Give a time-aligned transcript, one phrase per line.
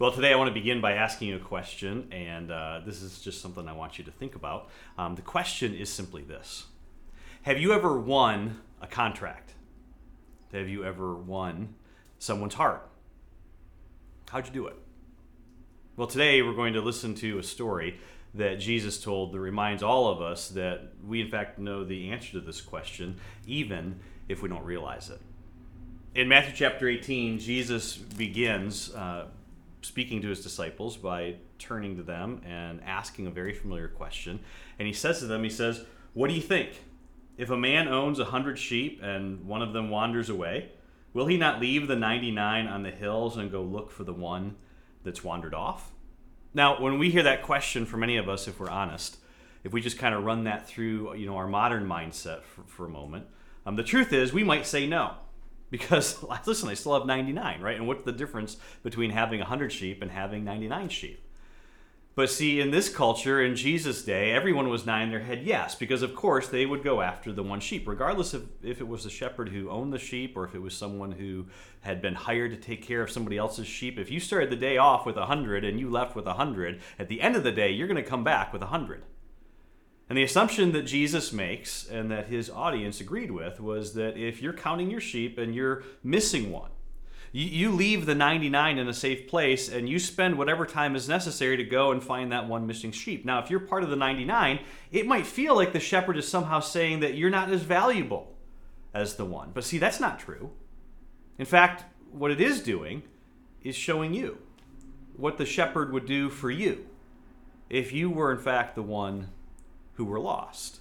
[0.00, 3.20] Well, today I want to begin by asking you a question, and uh, this is
[3.20, 4.70] just something I want you to think about.
[4.96, 6.64] Um, the question is simply this
[7.42, 9.52] Have you ever won a contract?
[10.54, 11.74] Have you ever won
[12.18, 12.88] someone's heart?
[14.30, 14.76] How'd you do it?
[15.98, 18.00] Well, today we're going to listen to a story
[18.32, 22.32] that Jesus told that reminds all of us that we, in fact, know the answer
[22.32, 25.20] to this question, even if we don't realize it.
[26.14, 29.26] In Matthew chapter 18, Jesus begins uh,
[29.82, 34.40] speaking to his disciples by turning to them and asking a very familiar question.
[34.78, 36.82] And he says to them, He says, What do you think?
[37.36, 40.72] If a man owns a hundred sheep and one of them wanders away,
[41.14, 44.56] will he not leave the 99 on the hills and go look for the one
[45.04, 45.92] that's wandered off?
[46.52, 49.16] Now, when we hear that question for many of us, if we're honest,
[49.62, 52.86] if we just kind of run that through, you know, our modern mindset for, for
[52.86, 53.26] a moment,
[53.66, 55.14] um, the truth is we might say no.
[55.70, 57.76] Because, listen, they still have 99, right?
[57.76, 61.22] And what's the difference between having 100 sheep and having 99 sheep?
[62.16, 66.02] But see, in this culture, in Jesus' day, everyone was nodding their head yes, because
[66.02, 69.10] of course they would go after the one sheep, regardless of if it was the
[69.10, 71.46] shepherd who owned the sheep or if it was someone who
[71.82, 73.96] had been hired to take care of somebody else's sheep.
[73.96, 76.80] If you started the day off with a 100 and you left with a 100,
[76.98, 79.02] at the end of the day, you're going to come back with a 100.
[80.10, 84.42] And the assumption that Jesus makes and that his audience agreed with was that if
[84.42, 86.72] you're counting your sheep and you're missing one,
[87.30, 91.56] you, leave the 99 in a safe place and you spend whatever time is necessary
[91.56, 93.24] to go and find that one missing sheep.
[93.24, 94.58] Now, if you're part of the 99,
[94.90, 98.34] it might feel like the shepherd is somehow saying that you're not as valuable
[98.92, 99.52] as the one.
[99.54, 100.50] But see, that's not true.
[101.38, 103.04] In fact, what it is doing
[103.62, 104.38] is showing you
[105.16, 106.84] what the shepherd would do for you
[107.68, 109.28] if you were, in fact, the one
[110.00, 110.80] who were lost.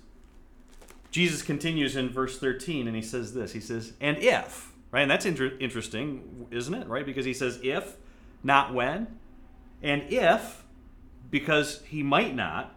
[1.12, 5.02] Jesus continues in verse 13 and he says this He says, And if, right?
[5.02, 6.88] And that's inter- interesting, isn't it?
[6.88, 7.06] Right?
[7.06, 7.98] Because he says, If,
[8.44, 9.08] not when.
[9.84, 10.64] And if,
[11.30, 12.74] because he might not.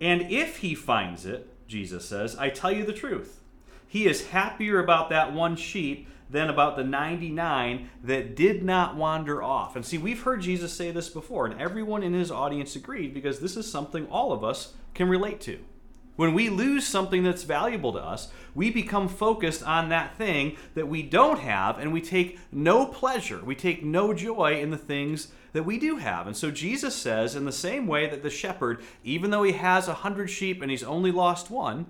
[0.00, 3.40] And if he finds it, Jesus says, I tell you the truth.
[3.88, 9.42] He is happier about that one sheep than about the 99 that did not wander
[9.42, 9.76] off.
[9.76, 13.40] And see, we've heard Jesus say this before, and everyone in his audience agreed because
[13.40, 15.58] this is something all of us can relate to.
[16.16, 20.88] When we lose something that's valuable to us, we become focused on that thing that
[20.88, 25.28] we don't have, and we take no pleasure, we take no joy in the things
[25.52, 26.26] that we do have.
[26.26, 29.86] And so Jesus says, in the same way that the shepherd, even though he has
[29.86, 31.86] a hundred sheep and he's only lost one,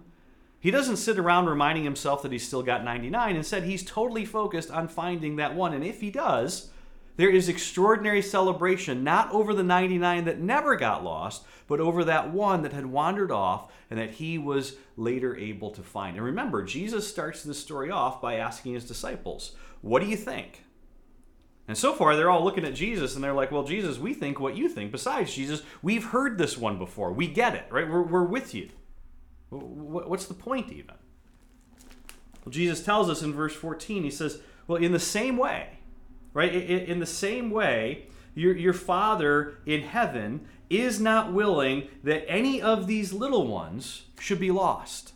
[0.61, 3.37] he doesn't sit around reminding himself that he's still got 99.
[3.37, 5.73] Instead, he's totally focused on finding that one.
[5.73, 6.71] And if he does,
[7.19, 12.33] there is extraordinary celebration, not over the 99 that never got lost, but over that
[12.33, 16.17] one that had wandered off and that he was later able to find.
[16.17, 20.65] And remember, Jesus starts this story off by asking his disciples, What do you think?
[21.67, 24.39] And so far, they're all looking at Jesus and they're like, Well, Jesus, we think
[24.39, 24.93] what you think.
[24.93, 27.13] Besides, Jesus, we've heard this one before.
[27.13, 27.89] We get it, right?
[27.89, 28.71] We're, we're with you.
[29.51, 30.95] What's the point, even?
[32.45, 35.79] Well, Jesus tells us in verse 14, he says, Well, in the same way,
[36.35, 36.53] right?
[36.53, 42.87] In the same way, your, your Father in heaven is not willing that any of
[42.87, 45.13] these little ones should be lost.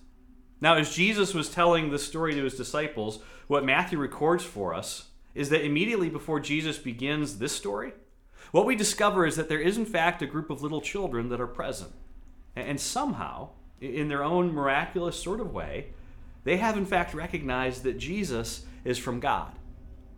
[0.60, 5.08] Now, as Jesus was telling the story to his disciples, what Matthew records for us
[5.34, 7.92] is that immediately before Jesus begins this story,
[8.50, 11.40] what we discover is that there is, in fact, a group of little children that
[11.40, 11.92] are present.
[12.54, 13.50] And somehow,
[13.82, 15.88] in their own miraculous sort of way,
[16.44, 19.52] they have in fact recognized that Jesus is from God.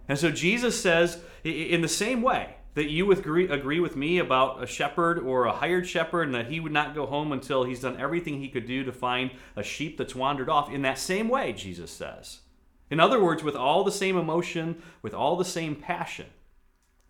[0.08, 4.62] And so Jesus says, in the same way that you agree, agree with me about
[4.62, 7.80] a shepherd or a hired shepherd and that he would not go home until he's
[7.80, 11.28] done everything he could do to find a sheep that's wandered off, in that same
[11.28, 12.40] way, Jesus says.
[12.90, 16.26] In other words, with all the same emotion, with all the same passion,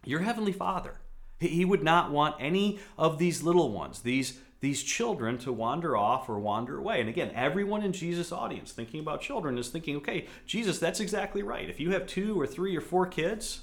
[0.05, 1.01] your heavenly Father,
[1.41, 6.29] he would not want any of these little ones, these these children to wander off
[6.29, 7.01] or wander away.
[7.01, 11.43] And again, everyone in Jesus' audience thinking about children is thinking, okay, Jesus, that's exactly
[11.43, 11.69] right.
[11.69, 13.63] If you have two or three or four kids,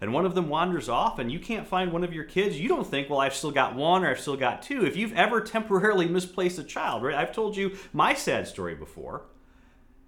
[0.00, 2.68] and one of them wanders off and you can't find one of your kids, you
[2.68, 4.86] don't think, well, I've still got one or I've still got two.
[4.86, 7.16] If you've ever temporarily misplaced a child, right?
[7.16, 9.26] I've told you my sad story before,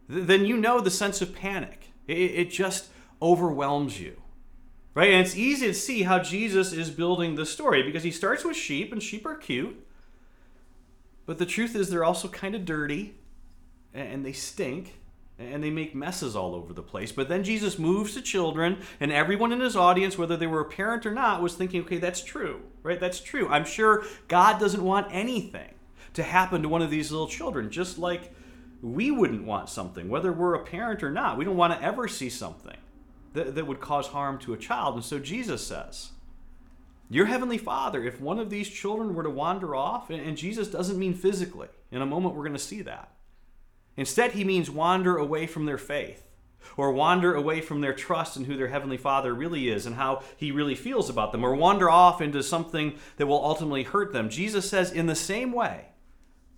[0.08, 1.92] then you know the sense of panic.
[2.06, 2.88] It, just
[3.22, 4.16] overwhelms you.
[4.94, 5.10] Right?
[5.10, 8.56] And it's easy to see how Jesus is building the story because he starts with
[8.56, 9.86] sheep, and sheep are cute.
[11.26, 13.14] But the truth is, they're also kind of dirty
[13.94, 14.96] and they stink
[15.38, 17.12] and they make messes all over the place.
[17.12, 20.68] But then Jesus moves to children, and everyone in his audience, whether they were a
[20.68, 23.00] parent or not, was thinking, okay, that's true, right?
[23.00, 23.48] That's true.
[23.48, 25.72] I'm sure God doesn't want anything
[26.12, 28.34] to happen to one of these little children, just like
[28.82, 31.38] we wouldn't want something, whether we're a parent or not.
[31.38, 32.76] We don't want to ever see something
[33.32, 34.94] that, that would cause harm to a child.
[34.94, 36.10] And so Jesus says,
[37.08, 40.98] Your heavenly Father, if one of these children were to wander off, and Jesus doesn't
[40.98, 43.12] mean physically, in a moment we're going to see that.
[43.96, 46.26] Instead, he means wander away from their faith
[46.76, 50.22] or wander away from their trust in who their heavenly father really is and how
[50.36, 54.28] he really feels about them or wander off into something that will ultimately hurt them.
[54.28, 55.86] Jesus says in the same way,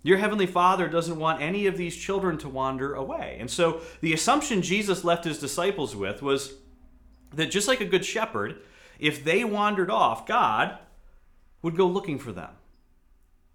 [0.03, 3.37] your heavenly father doesn't want any of these children to wander away.
[3.39, 6.55] And so the assumption Jesus left his disciples with was
[7.33, 8.57] that just like a good shepherd,
[8.99, 10.77] if they wandered off, God
[11.61, 12.51] would go looking for them.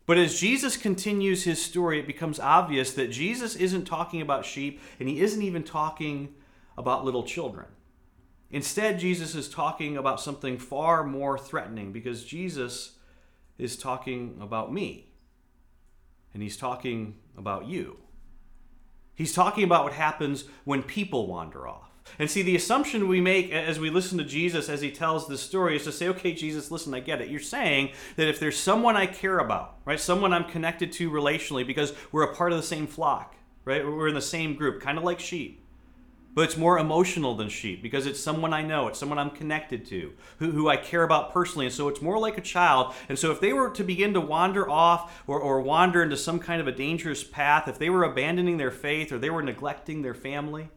[0.06, 4.80] But as Jesus continues his story, it becomes obvious that Jesus isn't talking about sheep
[4.98, 6.34] and he isn't even talking
[6.78, 7.66] about little children.
[8.50, 12.92] Instead, Jesus is talking about something far more threatening because Jesus
[13.58, 15.10] is talking about me.
[16.32, 17.98] And he's talking about you.
[19.14, 21.87] He's talking about what happens when people wander off.
[22.18, 25.40] And see, the assumption we make as we listen to Jesus as he tells this
[25.40, 27.28] story is to say, okay, Jesus, listen, I get it.
[27.28, 31.66] You're saying that if there's someone I care about, right, someone I'm connected to relationally
[31.66, 33.34] because we're a part of the same flock,
[33.64, 35.64] right, we're in the same group, kind of like sheep.
[36.34, 39.84] But it's more emotional than sheep because it's someone I know, it's someone I'm connected
[39.86, 41.66] to, who, who I care about personally.
[41.66, 42.94] And so it's more like a child.
[43.08, 46.38] And so if they were to begin to wander off or, or wander into some
[46.38, 50.02] kind of a dangerous path, if they were abandoning their faith or they were neglecting
[50.02, 50.68] their family,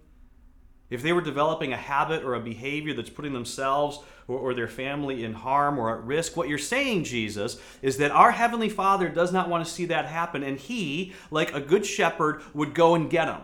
[0.91, 4.67] if they were developing a habit or a behavior that's putting themselves or, or, their
[4.67, 9.07] family in harm or at risk, what you're saying, Jesus, is that our Heavenly Father
[9.07, 12.93] does not want to see that happen, and He, like a good shepherd, would go
[12.93, 13.41] and get them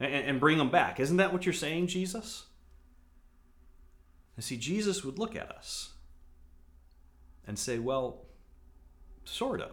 [0.00, 0.98] and, and bring them back.
[0.98, 2.46] Isn't that what you're saying, Jesus?
[4.34, 5.90] And see, Jesus would look at us
[7.46, 8.24] and say, Well,
[9.24, 9.72] sort of.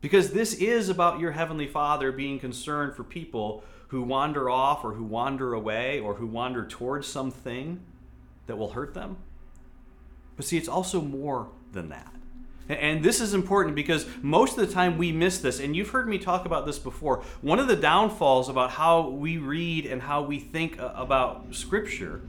[0.00, 4.94] Because this is about your Heavenly Father being concerned for people who wander off or
[4.94, 7.78] who wander away or who wander towards something
[8.48, 9.16] that will hurt them.
[10.34, 12.12] But see, it's also more than that.
[12.68, 15.60] And this is important because most of the time we miss this.
[15.60, 17.22] And you've heard me talk about this before.
[17.40, 22.20] One of the downfalls about how we read and how we think about Scripture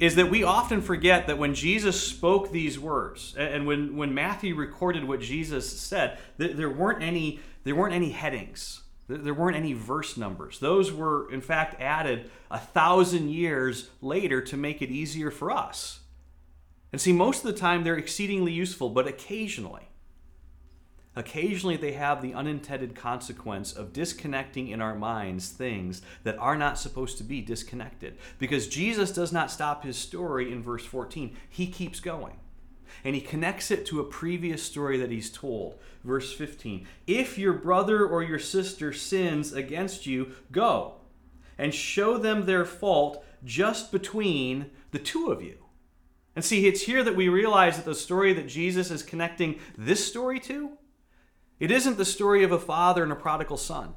[0.00, 4.56] is that we often forget that when Jesus spoke these words, and when, when Matthew
[4.56, 8.80] recorded what Jesus said, there weren't any, there weren't any headings.
[9.06, 10.58] There weren't any verse numbers.
[10.58, 16.00] Those were, in fact, added a thousand years later to make it easier for us.
[16.90, 19.88] And see, most of the time they're exceedingly useful, but occasionally,
[21.16, 26.78] occasionally they have the unintended consequence of disconnecting in our minds things that are not
[26.78, 28.16] supposed to be disconnected.
[28.38, 32.36] Because Jesus does not stop his story in verse 14, he keeps going
[33.02, 35.78] and he connects it to a previous story that he's told.
[36.04, 40.94] Verse 15 If your brother or your sister sins against you, go
[41.58, 45.58] and show them their fault just between the two of you.
[46.36, 50.06] And see, it's here that we realize that the story that Jesus is connecting this
[50.06, 50.72] story to,
[51.60, 53.94] it isn't the story of a father and a prodigal son.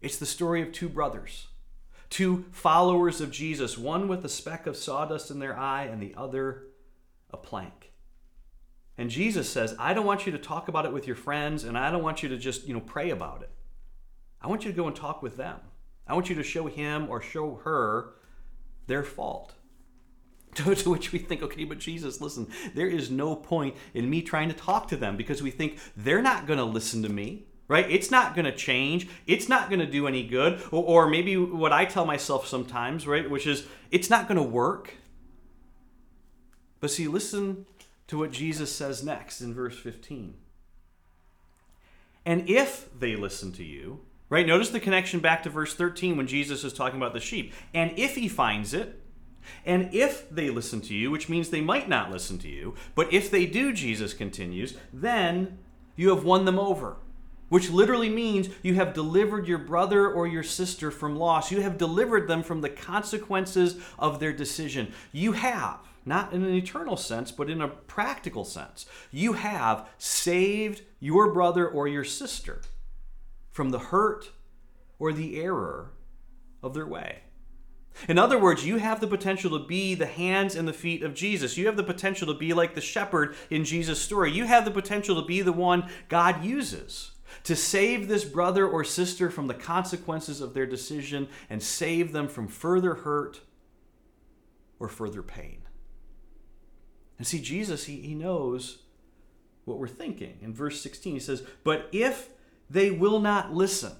[0.00, 1.48] It's the story of two brothers,
[2.08, 6.14] two followers of Jesus, one with a speck of sawdust in their eye and the
[6.16, 6.67] other
[7.30, 7.92] a plank.
[8.96, 11.78] And Jesus says, I don't want you to talk about it with your friends, and
[11.78, 13.50] I don't want you to just, you know, pray about it.
[14.42, 15.60] I want you to go and talk with them.
[16.06, 18.14] I want you to show him or show her
[18.86, 19.54] their fault.
[20.54, 24.48] To, which we think, okay, but Jesus, listen, there is no point in me trying
[24.48, 27.88] to talk to them because we think they're not going to listen to me, right?
[27.88, 29.08] It's not going to change.
[29.26, 30.60] It's not going to do any good.
[30.72, 34.42] Or, or maybe what I tell myself sometimes, right, which is, it's not going to
[34.42, 34.94] work.
[36.80, 37.66] But see, listen
[38.06, 40.34] to what Jesus says next in verse 15.
[42.24, 44.46] And if they listen to you, right?
[44.46, 47.52] Notice the connection back to verse 13 when Jesus is talking about the sheep.
[47.72, 49.00] And if he finds it,
[49.64, 53.12] and if they listen to you, which means they might not listen to you, but
[53.12, 55.58] if they do, Jesus continues, then
[55.96, 56.96] you have won them over.
[57.48, 61.50] Which literally means you have delivered your brother or your sister from loss.
[61.50, 64.92] You have delivered them from the consequences of their decision.
[65.12, 65.78] You have
[66.08, 68.86] not in an eternal sense, but in a practical sense.
[69.10, 72.62] You have saved your brother or your sister
[73.50, 74.30] from the hurt
[74.98, 75.92] or the error
[76.62, 77.20] of their way.
[78.08, 81.14] In other words, you have the potential to be the hands and the feet of
[81.14, 81.56] Jesus.
[81.56, 84.30] You have the potential to be like the shepherd in Jesus' story.
[84.30, 87.12] You have the potential to be the one God uses
[87.44, 92.28] to save this brother or sister from the consequences of their decision and save them
[92.28, 93.40] from further hurt
[94.78, 95.62] or further pain.
[97.18, 98.78] And see, Jesus, he, he knows
[99.64, 100.38] what we're thinking.
[100.40, 102.30] In verse 16, he says, But if
[102.70, 103.92] they will not listen,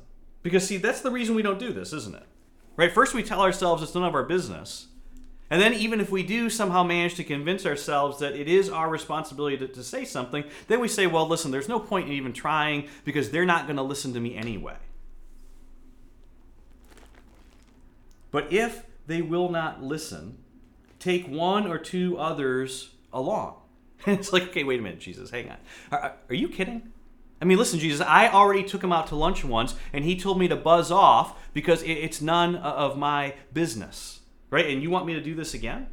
[0.43, 2.25] because see, that's the reason we don't do this, isn't it?
[2.77, 2.93] Right?
[2.93, 4.87] First, we tell ourselves it's none of our business.
[5.51, 8.89] And then, even if we do somehow manage to convince ourselves that it is our
[8.89, 12.35] responsibility to, to say something, then we say, well, listen, there's no point in even
[12.35, 14.77] trying because they're not going to listen to me anyway.
[18.31, 20.37] But if they will not listen,
[20.99, 23.57] take one or two others along.
[24.07, 25.57] And it's like, okay, wait a minute, Jesus, hang on.
[25.91, 26.93] Are, are you kidding?
[27.43, 30.39] I mean, listen, Jesus, I already took him out to lunch once, and he told
[30.39, 34.19] me to buzz off because it's none of my business
[34.51, 34.69] right?
[34.69, 35.89] And you want me to do this again?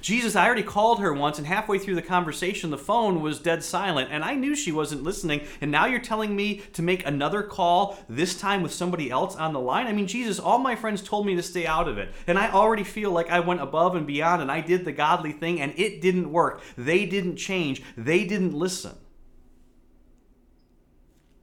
[0.00, 3.62] Jesus, I already called her once, and halfway through the conversation, the phone was dead
[3.62, 5.42] silent, and I knew she wasn't listening.
[5.60, 9.52] And now you're telling me to make another call, this time with somebody else on
[9.52, 9.86] the line?
[9.86, 12.12] I mean, Jesus, all my friends told me to stay out of it.
[12.26, 15.32] And I already feel like I went above and beyond, and I did the godly
[15.32, 16.62] thing, and it didn't work.
[16.76, 18.96] They didn't change, they didn't listen.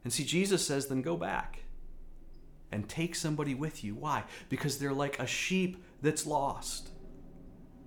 [0.03, 1.59] And see, Jesus says, then go back
[2.71, 3.93] and take somebody with you.
[3.93, 4.23] Why?
[4.49, 6.89] Because they're like a sheep that's lost.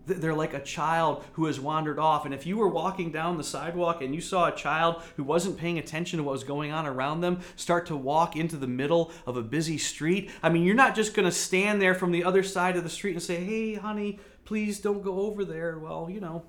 [0.06, 2.24] They're like a child who has wandered off.
[2.24, 5.56] And if you were walking down the sidewalk and you saw a child who wasn't
[5.56, 9.10] paying attention to what was going on around them start to walk into the middle
[9.26, 12.24] of a busy street, I mean, you're not just going to stand there from the
[12.24, 15.78] other side of the street and say, hey, honey, please don't go over there.
[15.78, 16.44] Well, you know,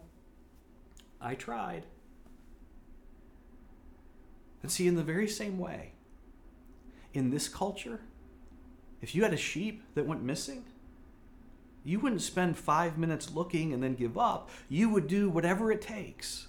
[1.22, 1.86] I tried.
[4.62, 5.94] And see, in the very same way,
[7.14, 8.02] in this culture,
[9.02, 10.66] if you had a sheep that went missing,
[11.86, 14.50] you wouldn't spend five minutes looking and then give up.
[14.68, 16.48] You would do whatever it takes.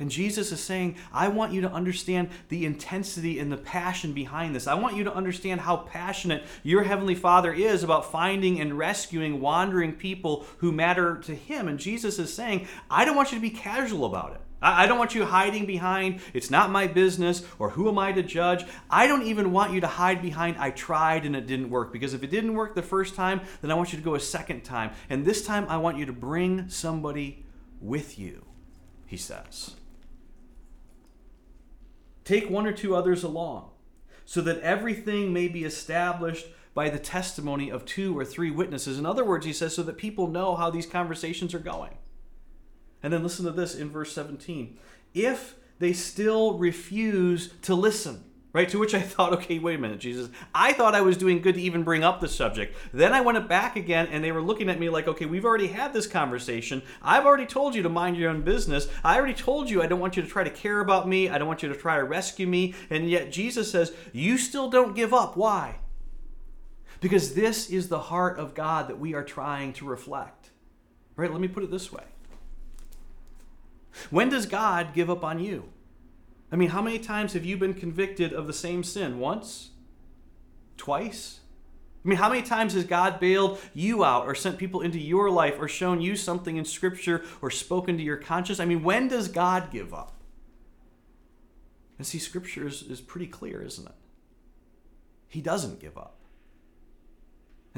[0.00, 4.54] And Jesus is saying, I want you to understand the intensity and the passion behind
[4.54, 4.68] this.
[4.68, 9.40] I want you to understand how passionate your Heavenly Father is about finding and rescuing
[9.40, 11.66] wandering people who matter to Him.
[11.66, 14.40] And Jesus is saying, I don't want you to be casual about it.
[14.60, 18.24] I don't want you hiding behind, it's not my business, or who am I to
[18.24, 18.64] judge.
[18.90, 21.92] I don't even want you to hide behind, I tried and it didn't work.
[21.92, 24.20] Because if it didn't work the first time, then I want you to go a
[24.20, 24.90] second time.
[25.08, 27.44] And this time, I want you to bring somebody
[27.80, 28.44] with you,
[29.06, 29.76] he says.
[32.24, 33.70] Take one or two others along,
[34.24, 38.98] so that everything may be established by the testimony of two or three witnesses.
[38.98, 41.94] In other words, he says, so that people know how these conversations are going.
[43.02, 44.76] And then listen to this in verse 17.
[45.14, 48.68] If they still refuse to listen, right?
[48.70, 50.30] To which I thought, okay, wait a minute, Jesus.
[50.54, 52.76] I thought I was doing good to even bring up the subject.
[52.92, 55.68] Then I went back again and they were looking at me like, okay, we've already
[55.68, 56.82] had this conversation.
[57.02, 58.88] I've already told you to mind your own business.
[59.04, 61.28] I already told you I don't want you to try to care about me.
[61.28, 62.74] I don't want you to try to rescue me.
[62.90, 65.36] And yet Jesus says, you still don't give up.
[65.36, 65.78] Why?
[67.00, 70.50] Because this is the heart of God that we are trying to reflect.
[71.14, 71.30] Right?
[71.30, 72.02] Let me put it this way.
[74.10, 75.68] When does God give up on you?
[76.50, 79.18] I mean, how many times have you been convicted of the same sin?
[79.18, 79.70] Once?
[80.76, 81.40] Twice?
[82.04, 85.30] I mean, how many times has God bailed you out or sent people into your
[85.30, 88.60] life or shown you something in Scripture or spoken to your conscience?
[88.60, 90.14] I mean, when does God give up?
[91.98, 93.94] And see, Scripture is, is pretty clear, isn't it?
[95.26, 96.17] He doesn't give up.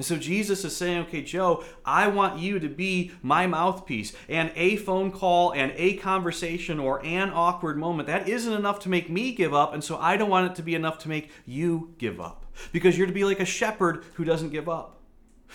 [0.00, 4.14] And so Jesus is saying, okay, Joe, I want you to be my mouthpiece.
[4.30, 8.88] And a phone call and a conversation or an awkward moment, that isn't enough to
[8.88, 9.74] make me give up.
[9.74, 12.46] And so I don't want it to be enough to make you give up.
[12.72, 15.02] Because you're to be like a shepherd who doesn't give up.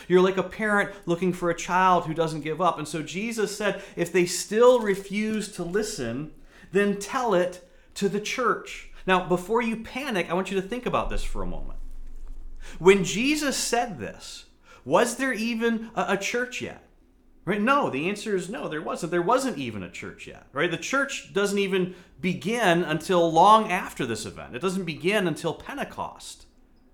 [0.08, 2.78] You're like a parent looking for a child who doesn't give up.
[2.78, 6.34] And so Jesus said, if they still refuse to listen,
[6.72, 8.92] then tell it to the church.
[9.08, 11.75] Now, before you panic, I want you to think about this for a moment.
[12.80, 14.46] When Jesus said this,
[14.84, 16.82] was there even a, a church yet?
[17.46, 17.62] Right?
[17.62, 19.12] No, the answer is no, there wasn't.
[19.12, 20.48] There wasn't even a church yet.
[20.52, 20.72] Right?
[20.72, 24.56] The church doesn't even begin until long after this event.
[24.56, 26.48] It doesn't begin until Pentecost.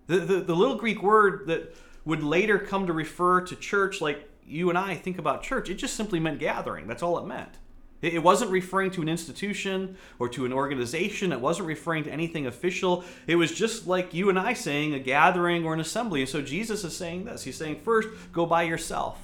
[0.08, 1.74] The, the, the little Greek word that
[2.04, 5.75] would later come to refer to church, like you and I think about church, it
[5.75, 6.88] just simply meant gathering.
[6.88, 7.58] That's all it meant.
[8.01, 11.31] It wasn't referring to an institution or to an organization.
[11.31, 13.03] It wasn't referring to anything official.
[13.27, 16.22] It was just like you and I saying a gathering or an assembly.
[16.22, 17.43] And so Jesus is saying this.
[17.43, 19.20] He's saying, first, go by yourself.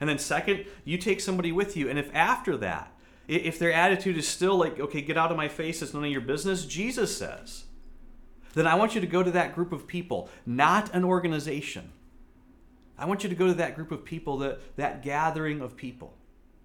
[0.00, 1.90] And then, second, you take somebody with you.
[1.90, 2.90] And if after that,
[3.26, 6.10] if their attitude is still like, okay, get out of my face, it's none of
[6.10, 7.64] your business, Jesus says,
[8.54, 11.92] then I want you to go to that group of people, not an organization.
[12.96, 16.14] I want you to go to that group of people, that, that gathering of people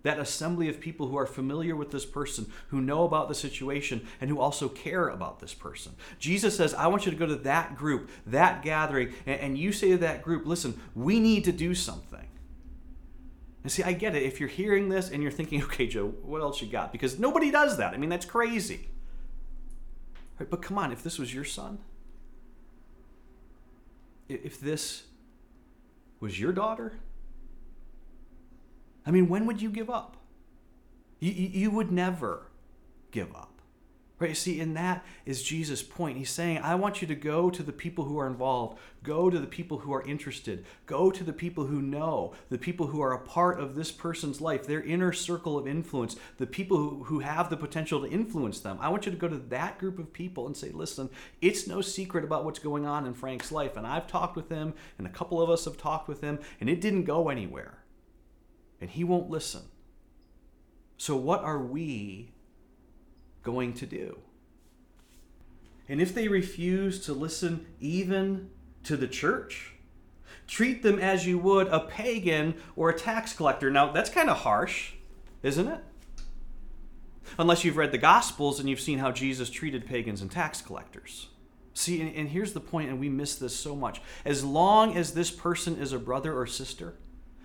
[0.03, 4.05] that assembly of people who are familiar with this person, who know about the situation,
[4.19, 5.93] and who also care about this person.
[6.19, 9.91] Jesus says, I want you to go to that group, that gathering, and, you say
[9.91, 12.27] to that group, listen, we need to do something.
[13.63, 14.24] And see, I get it.
[14.24, 16.91] If you're hearing this and you're thinking, okay, Joe, what else you got?
[16.91, 17.93] Because nobody does that.
[17.93, 18.89] I mean, that's crazy.
[20.38, 21.77] Right, but come on, if this was your son,
[24.27, 25.03] if this
[26.19, 27.00] was your daughter,
[29.05, 30.17] I mean, when would you give up?
[31.19, 32.48] You, you would never
[33.12, 33.50] give up.
[34.19, 34.38] Right?
[34.38, 36.17] See, in that is Jesus' point.
[36.17, 39.38] He's saying, I want you to go to the people who are involved, go to
[39.38, 43.12] the people who are interested, go to the people who know, the people who are
[43.12, 47.19] a part of this person's life, their inner circle of influence, the people who, who
[47.19, 48.77] have the potential to influence them.
[48.79, 51.10] I want you to go to that group of people and say, listen,
[51.41, 53.75] it's no secret about what's going on in Frank's life.
[53.75, 56.69] And I've talked with him, and a couple of us have talked with him, and
[56.69, 57.79] it didn't go anywhere.
[58.84, 59.62] And he won't listen.
[60.98, 62.34] So, what are we
[63.42, 64.20] going to do?
[65.88, 68.50] And if they refuse to listen even
[68.84, 69.75] to the church,
[70.48, 73.72] treat them as you would a pagan or a tax collector.
[73.72, 74.96] Now, that's kind of harsh,
[75.44, 75.80] isn't it?
[77.40, 81.30] Unless you've read the Gospels and you've seen how Jesus treated pagans and tax collectors.
[81.74, 84.02] See, and, and here's the point, and we miss this so much.
[84.25, 86.96] As long as this person is a brother or sister,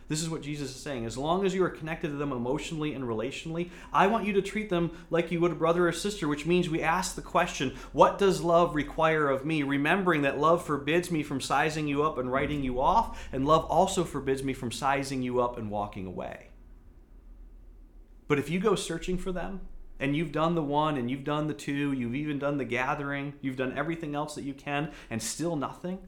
[0.09, 1.05] this is what Jesus is saying.
[1.05, 4.43] As long as you are connected to them emotionally and relationally, I want you to
[4.43, 7.77] treat them like you would a brother or sister, which means we ask the question,
[7.93, 9.63] What does love require of me?
[9.63, 13.67] Remembering that love forbids me from sizing you up and writing you off, and love
[13.67, 16.49] also forbids me from sizing you up and walking away.
[18.29, 19.61] But if you go searching for them,
[20.01, 23.35] and you've done the one and you've done the two, you've even done the gathering,
[23.41, 25.99] you've done everything else that you can, and still nothing,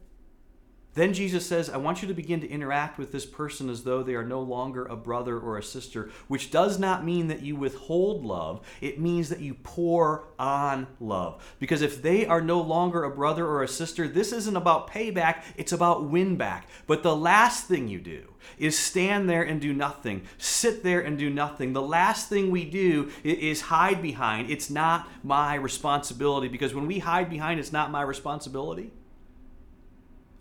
[0.94, 4.02] then Jesus says, I want you to begin to interact with this person as though
[4.02, 7.54] they are no longer a brother or a sister, which does not mean that you
[7.54, 8.66] withhold love.
[8.80, 11.42] It means that you pour on love.
[11.60, 15.44] Because if they are no longer a brother or a sister, this isn't about payback,
[15.56, 16.68] it's about win back.
[16.88, 18.26] But the last thing you do
[18.58, 21.72] is stand there and do nothing, sit there and do nothing.
[21.72, 26.48] The last thing we do is hide behind, it's not my responsibility.
[26.48, 28.90] Because when we hide behind, it's not my responsibility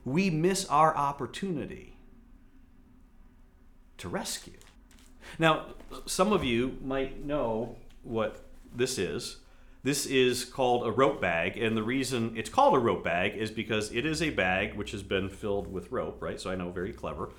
[0.06, 1.98] we miss our opportunity
[3.98, 4.54] to rescue.
[5.38, 5.68] Now,
[6.06, 9.38] some of you might know what this is.
[9.84, 13.50] This is called a rope bag, and the reason it's called a rope bag is
[13.50, 16.40] because it is a bag which has been filled with rope, right?
[16.40, 17.30] So I know, very clever.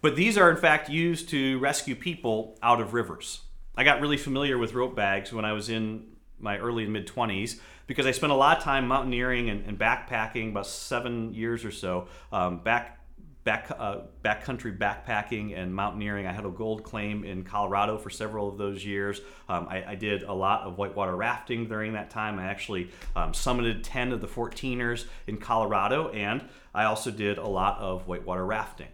[0.00, 3.42] But these are, in fact, used to rescue people out of rivers.
[3.76, 6.06] I got really familiar with rope bags when I was in
[6.38, 9.76] my early and mid 20s because I spent a lot of time mountaineering and, and
[9.76, 13.00] backpacking, about seven years or so, um, back
[13.42, 16.24] back uh, backcountry backpacking and mountaineering.
[16.24, 19.20] I had a gold claim in Colorado for several of those years.
[19.48, 22.38] Um, I, I, did a lot of whitewater rafting during that time.
[22.38, 27.48] I actually um, summited 10 of the 14ers in Colorado, and I also did a
[27.48, 28.86] lot of whitewater rafting.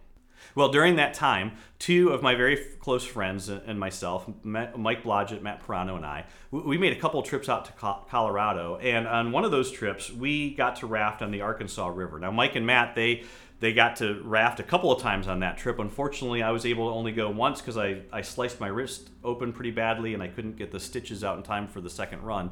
[0.55, 5.67] Well, during that time, two of my very close friends and myself, Mike Blodgett, Matt
[5.67, 7.73] Pirano, and I, we made a couple trips out to
[8.09, 8.77] Colorado.
[8.77, 12.19] And on one of those trips, we got to raft on the Arkansas River.
[12.19, 13.25] Now, Mike and Matt, they
[13.59, 15.79] they got to raft a couple of times on that trip.
[15.79, 19.53] Unfortunately, I was able to only go once because I, I sliced my wrist open
[19.53, 22.51] pretty badly and I couldn't get the stitches out in time for the second run.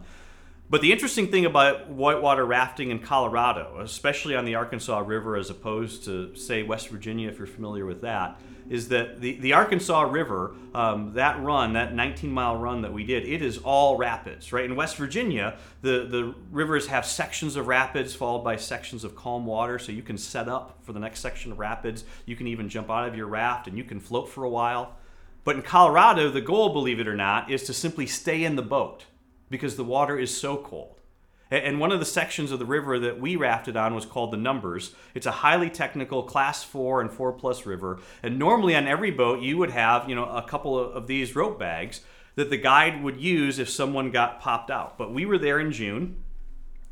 [0.71, 5.51] But the interesting thing about whitewater rafting in Colorado, especially on the Arkansas River as
[5.51, 10.03] opposed to, say, West Virginia, if you're familiar with that, is that the, the Arkansas
[10.03, 14.55] River, um, that run, that 19 mile run that we did, it is all rapids,
[14.55, 14.65] right?
[14.65, 19.45] In West Virginia, the, the rivers have sections of rapids followed by sections of calm
[19.45, 22.05] water, so you can set up for the next section of rapids.
[22.25, 24.97] You can even jump out of your raft and you can float for a while.
[25.45, 28.63] But in Colorado, the goal, believe it or not, is to simply stay in the
[28.63, 29.05] boat
[29.55, 31.01] because the water is so cold.
[31.49, 34.37] And one of the sections of the river that we rafted on was called the
[34.37, 34.97] Numbers.
[35.15, 38.01] It's a highly technical class four and four plus river.
[38.21, 41.57] And normally on every boat, you would have, you know, a couple of these rope
[41.57, 42.01] bags
[42.35, 44.99] that the guide would use if someone got popped out.
[44.99, 46.25] But we were there in June.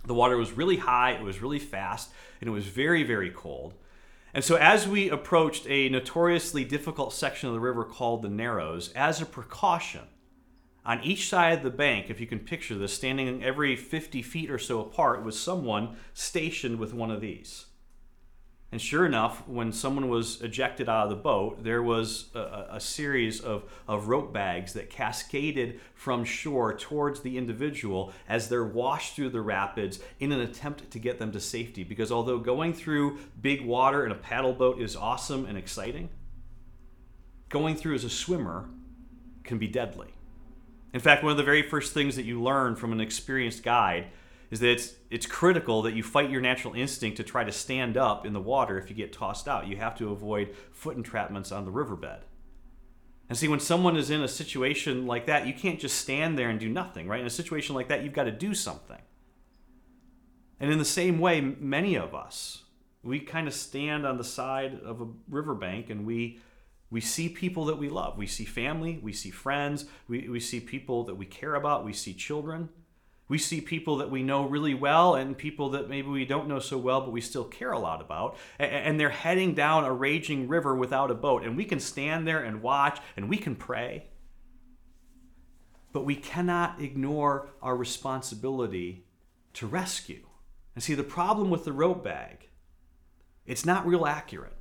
[0.06, 3.74] The water was really high, it was really fast, and it was very, very cold.
[4.32, 8.92] And so, as we approached a notoriously difficult section of the river called the Narrows,
[8.92, 10.02] as a precaution,
[10.84, 14.50] on each side of the bank, if you can picture this, standing every 50 feet
[14.50, 17.66] or so apart, was someone stationed with one of these.
[18.72, 22.80] And sure enough, when someone was ejected out of the boat, there was a, a,
[22.80, 29.14] series of, of rope bags that cascaded from shore towards the individual as they're washed
[29.14, 31.84] through the rapids in an attempt to get them to safety.
[31.84, 36.08] Because although going through big water in a paddle boat is awesome and exciting,
[37.50, 38.70] going through as a swimmer
[39.44, 40.14] can be deadly.
[40.92, 44.08] In fact, one of the very first things that you learn from an experienced guide
[44.50, 47.96] is that it's, it's critical that you fight your natural instinct to try to stand
[47.96, 49.66] up in the water if you get tossed out.
[49.66, 52.20] You have to avoid foot entrapments on the riverbed.
[53.30, 56.50] And see, when someone is in a situation like that, you can't just stand there
[56.50, 57.20] and do nothing, right?
[57.20, 59.00] In a situation like that, you've got to do something.
[60.60, 62.64] And in the same way, many of us,
[63.02, 66.40] we kind of stand on the side of a riverbank and we
[66.92, 68.18] We see people that we love.
[68.18, 69.00] We see family.
[69.02, 69.86] We see friends.
[70.08, 71.86] We, we see people that we care about.
[71.86, 72.68] We see children.
[73.28, 76.58] We see people that we know really well and people that maybe we don't know
[76.58, 78.36] so well, but we still care a lot about.
[78.58, 81.44] And they're heading down a raging river without a boat.
[81.44, 84.08] And we can stand there and watch and we can pray.
[85.94, 89.06] But we cannot ignore our responsibility
[89.54, 90.26] to rescue.
[90.74, 92.50] And see, the problem with the rope bag,
[93.46, 94.58] it's not real accurate.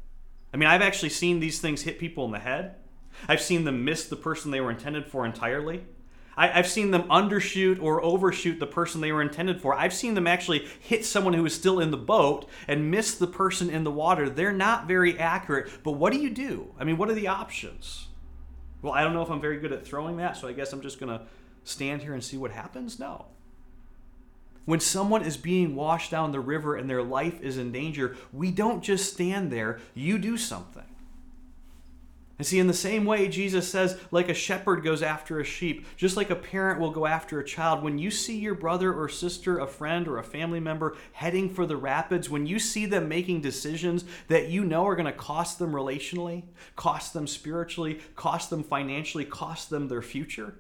[0.54, 2.76] I mean, I've actually seen these things hit people in the head.
[3.28, 5.86] I've seen them miss the person they were intended for entirely.
[6.36, 9.76] I, have seen them undershoot or overshoot the person they were intended for.
[9.76, 13.28] I've seen them actually hit someone who is still in the boat and miss the
[13.28, 14.30] person in the water.
[14.30, 16.74] They're not very accurate, but what do you do?
[16.80, 18.08] I mean, what are the options?
[18.82, 20.82] Well, I don't know if I'm very good at throwing that, so I guess I'm
[20.82, 21.26] just going to
[21.64, 23.00] stand here and see what happens?
[23.00, 23.26] No.
[24.66, 28.52] When someone is being washed down the river and their life is in danger, we
[28.52, 30.86] don't just stand there, you do something.
[32.42, 35.86] And see, in the same way, Jesus says, like a shepherd goes after a sheep,
[35.96, 39.08] just like a parent will go after a child, when you see your brother or
[39.08, 43.08] sister, a friend, or a family member heading for the rapids, when you see them
[43.08, 46.42] making decisions that you know are going to cost them relationally,
[46.76, 50.56] cost them spiritually, cost them financially, cost them their future,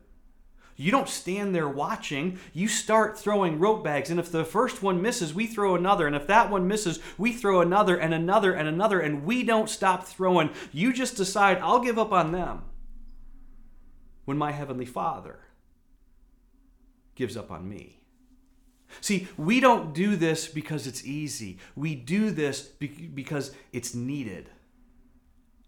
[0.81, 2.39] you don't stand there watching.
[2.53, 4.09] You start throwing rope bags.
[4.09, 6.07] And if the first one misses, we throw another.
[6.07, 8.99] And if that one misses, we throw another and another and another.
[8.99, 10.49] And we don't stop throwing.
[10.71, 12.63] You just decide, I'll give up on them.
[14.25, 15.39] When my Heavenly Father
[17.13, 18.01] gives up on me.
[19.01, 21.59] See, we don't do this because it's easy.
[21.75, 24.49] We do this because it's needed.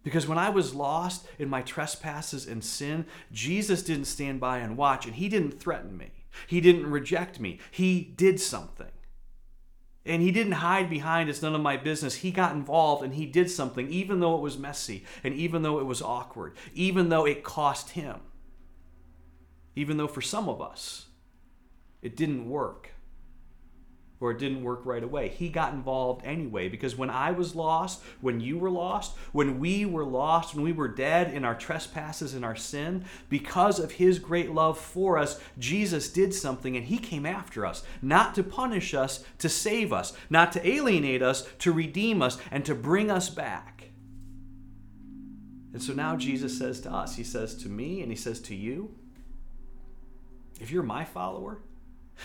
[0.03, 4.77] Because when I was lost in my trespasses and sin, Jesus didn't stand by and
[4.77, 6.11] watch, and He didn't threaten me.
[6.47, 7.59] He didn't reject me.
[7.71, 8.91] He did something.
[10.05, 12.15] And He didn't hide behind it's none of my business.
[12.15, 15.79] He got involved and He did something, even though it was messy, and even though
[15.79, 18.17] it was awkward, even though it cost Him,
[19.75, 21.07] even though for some of us
[22.01, 22.92] it didn't work
[24.23, 25.27] or it didn't work right away.
[25.27, 29.85] He got involved anyway because when I was lost, when you were lost, when we
[29.85, 34.19] were lost, when we were dead in our trespasses and our sin, because of his
[34.19, 38.93] great love for us, Jesus did something and he came after us, not to punish
[38.93, 43.29] us, to save us, not to alienate us, to redeem us, and to bring us
[43.29, 43.89] back.
[45.73, 48.55] And so now Jesus says to us, He says to me, and He says to
[48.55, 48.95] you,
[50.61, 51.59] if you're my follower,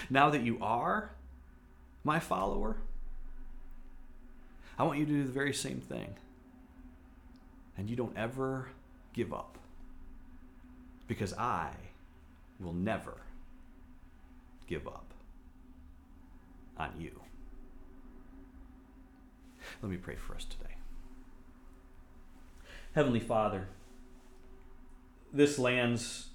[0.08, 1.17] now that you are,
[2.08, 2.78] my follower,
[4.78, 6.14] I want you to do the very same thing.
[7.76, 8.70] And you don't ever
[9.12, 9.58] give up.
[11.06, 11.70] Because I
[12.58, 13.18] will never
[14.66, 15.12] give up
[16.78, 17.20] on you.
[19.82, 20.76] Let me pray for us today.
[22.94, 23.68] Heavenly Father,
[25.30, 26.30] this lands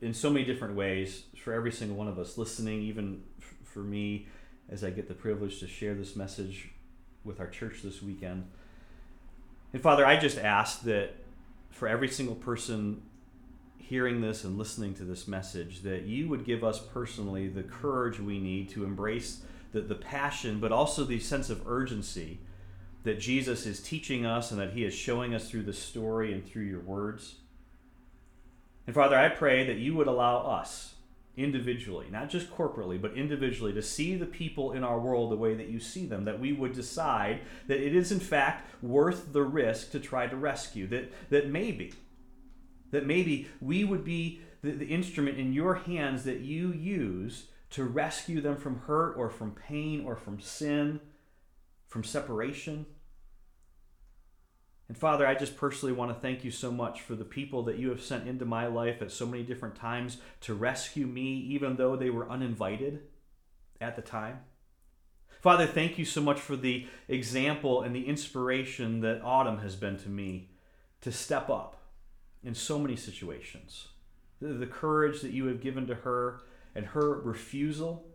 [0.00, 3.22] in so many different ways for every single one of us listening, even
[3.64, 4.28] for me
[4.70, 6.70] as I get the privilege to share this message
[7.24, 8.44] with our church this weekend.
[9.72, 11.16] And Father, I just ask that
[11.70, 13.02] for every single person
[13.78, 18.20] hearing this and listening to this message, that you would give us personally the courage
[18.20, 22.38] we need to embrace the, the passion, but also the sense of urgency
[23.02, 26.46] that Jesus is teaching us and that he is showing us through the story and
[26.46, 27.36] through your words.
[28.86, 30.94] And Father, I pray that you would allow us
[31.36, 35.54] individually, not just corporately, but individually, to see the people in our world the way
[35.54, 39.42] that you see them, that we would decide that it is in fact worth the
[39.42, 41.92] risk to try to rescue, that, that maybe,
[42.90, 47.84] that maybe we would be the, the instrument in your hands that you use to
[47.84, 51.00] rescue them from hurt or from pain or from sin,
[51.86, 52.86] from separation.
[54.90, 57.78] And Father, I just personally want to thank you so much for the people that
[57.78, 61.76] you have sent into my life at so many different times to rescue me, even
[61.76, 63.02] though they were uninvited
[63.80, 64.40] at the time.
[65.40, 69.96] Father, thank you so much for the example and the inspiration that Autumn has been
[69.98, 70.50] to me
[71.02, 71.80] to step up
[72.42, 73.86] in so many situations.
[74.40, 76.40] The, courage that you have given to her
[76.74, 78.08] and her refusal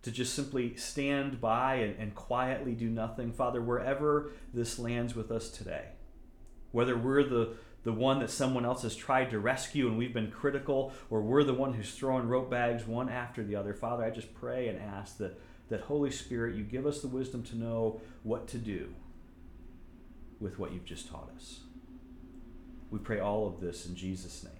[0.00, 3.30] to just simply stand by and, and quietly do nothing.
[3.30, 5.88] Father, wherever this lands with us today,
[6.72, 7.54] whether we're the,
[7.84, 11.44] the one that someone else has tried to rescue and we've been critical, or we're
[11.44, 13.74] the one who's throwing rope bags one after the other.
[13.74, 17.42] Father, I just pray and ask that, that Holy Spirit, you give us the wisdom
[17.44, 18.94] to know what to do
[20.40, 21.60] with what you've just taught us.
[22.90, 24.57] We pray all of this in Jesus' name.